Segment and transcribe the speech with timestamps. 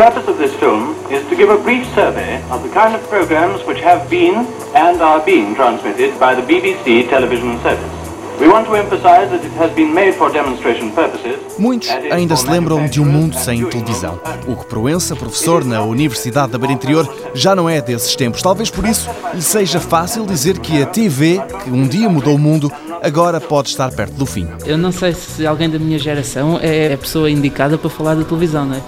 [0.00, 4.08] this film is to give a brief survey of the kind of programs which have
[4.08, 8.00] been and are being transmitted by the BBC television service.
[11.58, 14.18] Muitos ainda se lembram de um mundo sem televisão.
[14.48, 18.40] Hugo Proença, professor na Universidade da Beira Interior, já não é desses tempos.
[18.40, 22.38] Talvez por isso lhe seja fácil dizer que a TV, que um dia mudou o
[22.38, 22.72] mundo,
[23.02, 24.46] agora pode estar perto do fim.
[24.64, 28.24] Eu não sei se alguém da minha geração é a pessoa indicada para falar da
[28.24, 28.82] televisão, não é?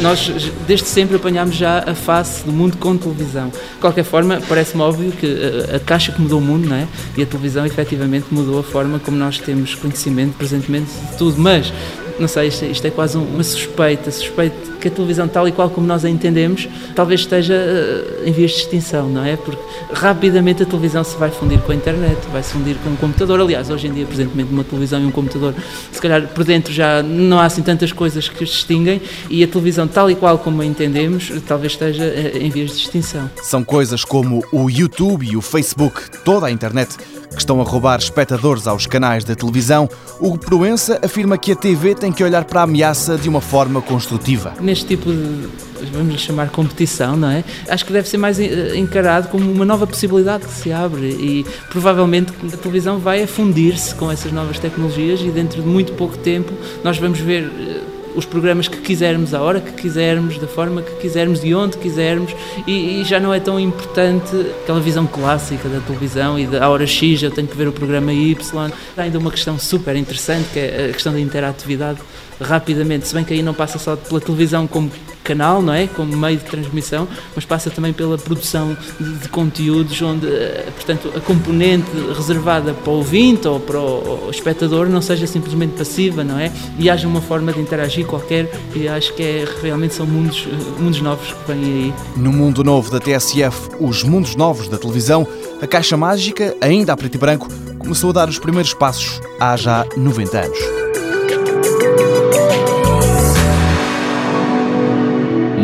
[0.00, 0.30] Nós,
[0.66, 3.48] desde sempre, apanhámos já a face do mundo com televisão.
[3.48, 5.26] De qualquer forma, parece-me óbvio que
[5.74, 6.86] a, caixa que mudou o mundo, não é?
[7.16, 11.40] E a televisão, efetivamente, mudou a forma como nós temos conhecimento, presentemente, de tudo.
[11.40, 11.72] Mas
[12.18, 15.68] não sei, isto, isto é quase uma suspeita, suspeito que a televisão tal e qual
[15.68, 19.36] como nós a entendemos, talvez esteja eh, em vias de extinção, não é?
[19.36, 19.60] Porque
[19.92, 23.40] rapidamente a televisão se vai fundir com a internet, vai se fundir com o computador.
[23.40, 25.54] Aliás, hoje em dia, presentemente, uma televisão e um computador,
[25.90, 29.48] se calhar por dentro já não há assim tantas coisas que os distinguem e a
[29.48, 33.30] televisão tal e qual como a entendemos, talvez esteja eh, em vias de extinção.
[33.42, 36.96] São coisas como o YouTube e o Facebook, toda a internet
[37.36, 39.88] que estão a roubar espectadores aos canais da televisão,
[40.20, 43.82] Hugo Proença afirma que a TV tem que olhar para a ameaça de uma forma
[43.82, 44.54] construtiva.
[44.60, 45.48] Neste tipo de,
[45.92, 47.44] vamos lhe chamar competição, não é?
[47.68, 51.46] Acho que deve ser mais eh, encarado como uma nova possibilidade que se abre e
[51.70, 56.52] provavelmente a televisão vai afundir-se com essas novas tecnologias e dentro de muito pouco tempo
[56.82, 57.80] nós vamos ver eh,
[58.16, 62.34] os programas que quisermos, a hora que quisermos, da forma que quisermos, de onde quisermos,
[62.66, 66.86] e, e já não é tão importante aquela visão clássica da televisão e da hora
[66.86, 68.70] X eu tenho que ver o programa Y.
[68.96, 72.00] Há ainda uma questão super interessante que é a questão da interatividade
[72.40, 74.90] rapidamente, se bem que aí não passa só pela televisão como
[75.26, 75.88] canal, não é?
[75.88, 81.12] Como meio de transmissão, mas passa também pela produção de, de conteúdos onde, eh, portanto,
[81.16, 86.38] a componente reservada para o ouvinte ou para o, espectador não seja simplesmente passiva, não
[86.38, 86.52] é?
[86.78, 90.80] E haja uma forma de interagir qualquer e acho que é, realmente são mundos, eh,
[90.80, 91.94] mundos novos que vêm aí.
[92.16, 95.26] No mundo novo da TSF, os mundos novos da televisão,
[95.60, 99.56] a Caixa Mágica, ainda a preto e branco, começou a dar os primeiros passos há
[99.56, 102.15] já 90 anos.